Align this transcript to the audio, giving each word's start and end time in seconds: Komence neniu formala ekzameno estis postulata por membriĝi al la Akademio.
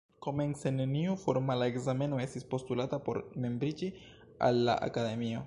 Komence 0.25 0.69
neniu 0.77 1.17
formala 1.23 1.67
ekzameno 1.73 2.21
estis 2.25 2.47
postulata 2.55 3.01
por 3.11 3.21
membriĝi 3.47 3.93
al 4.49 4.65
la 4.71 4.81
Akademio. 4.91 5.39